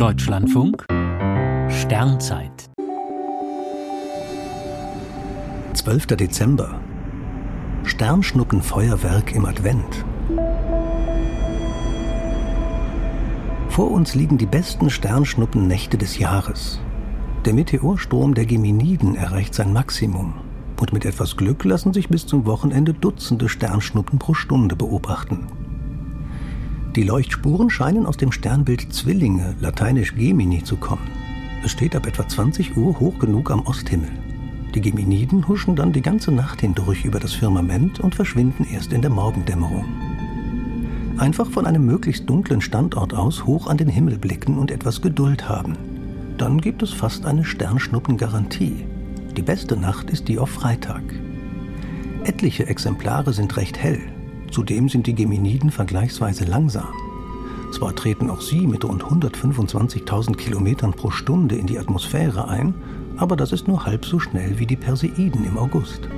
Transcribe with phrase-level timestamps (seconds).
[0.00, 0.86] Deutschlandfunk
[1.68, 2.70] Sternzeit
[5.74, 6.06] 12.
[6.16, 6.80] Dezember
[7.84, 10.06] Sternschnuppenfeuerwerk im Advent.
[13.68, 16.80] Vor uns liegen die besten Sternschnuppennächte des Jahres.
[17.44, 20.32] Der Meteorsturm der Geminiden erreicht sein Maximum.
[20.80, 25.48] Und mit etwas Glück lassen sich bis zum Wochenende Dutzende Sternschnuppen pro Stunde beobachten.
[26.96, 31.06] Die Leuchtspuren scheinen aus dem Sternbild Zwillinge, lateinisch Gemini, zu kommen.
[31.64, 34.08] Es steht ab etwa 20 Uhr hoch genug am Osthimmel.
[34.74, 39.02] Die Geminiden huschen dann die ganze Nacht hindurch über das Firmament und verschwinden erst in
[39.02, 39.84] der Morgendämmerung.
[41.16, 45.48] Einfach von einem möglichst dunklen Standort aus hoch an den Himmel blicken und etwas Geduld
[45.48, 45.76] haben.
[46.38, 48.84] Dann gibt es fast eine Sternschnuppengarantie.
[49.36, 51.02] Die beste Nacht ist die auf Freitag.
[52.24, 54.00] Etliche Exemplare sind recht hell,
[54.50, 56.88] Zudem sind die Geminiden vergleichsweise langsam.
[57.72, 62.74] Zwar treten auch sie mit rund 125.000 Kilometern pro Stunde in die Atmosphäre ein,
[63.16, 66.08] aber das ist nur halb so schnell wie die Perseiden im August.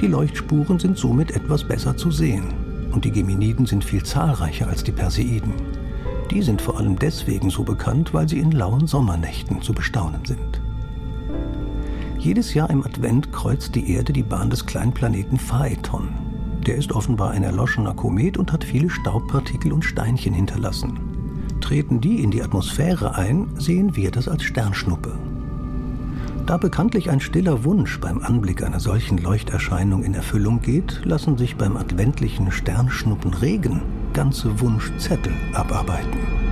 [0.00, 2.54] Die Leuchtspuren sind somit etwas besser zu sehen
[2.92, 5.52] und die Geminiden sind viel zahlreicher als die Perseiden.
[6.30, 10.62] Die sind vor allem deswegen so bekannt, weil sie in lauen Sommernächten zu bestaunen sind.
[12.18, 16.08] Jedes Jahr im Advent kreuzt die Erde die Bahn des kleinen Planeten Phaeton,
[16.68, 21.00] der ist offenbar ein erloschener Komet und hat viele Staubpartikel und Steinchen hinterlassen.
[21.62, 25.18] Treten die in die Atmosphäre ein, sehen wir das als Sternschnuppe.
[26.44, 31.56] Da bekanntlich ein stiller Wunsch beim Anblick einer solchen Leuchterscheinung in Erfüllung geht, lassen sich
[31.56, 33.80] beim adventlichen Sternschnuppenregen
[34.12, 36.47] ganze Wunschzettel abarbeiten.